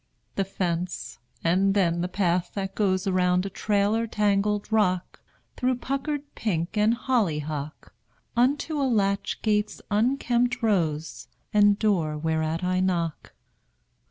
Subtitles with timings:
[0.33, 5.21] The fence; and then the path that goes Around a trailer tangled rock,
[5.55, 7.93] Through puckered pink and hollyhock,
[8.35, 13.33] Unto a latch gate's unkempt rose, And door whereat I knock.